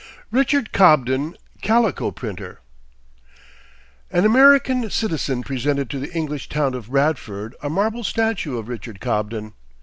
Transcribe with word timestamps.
RICHARD 0.31 0.71
COBDEN, 0.71 1.37
CALICO 1.61 2.09
PRINTER. 2.09 2.59
An 4.09 4.25
American 4.25 4.89
citizen 4.89 5.43
presented 5.43 5.91
to 5.91 5.99
the 5.99 6.11
English 6.11 6.49
town 6.49 6.73
of 6.73 6.87
Bradford 6.89 7.55
a 7.61 7.69
marble 7.69 8.03
statue 8.03 8.57
of 8.57 8.67
Richard 8.67 8.99
Cobden. 8.99 9.53